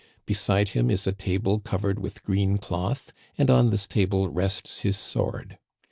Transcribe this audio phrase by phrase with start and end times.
[0.25, 4.97] Beside him is a table covered with green cloth, and on this table rests his
[4.97, 5.59] sword.